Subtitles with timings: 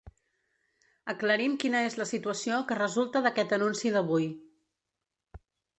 [1.13, 4.31] Aclarim quina és la situació que resulta d’aquest anunci d’avui.